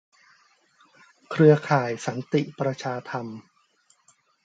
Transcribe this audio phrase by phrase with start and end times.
[1.31, 3.27] เครือข่ายสันติประชาธรรม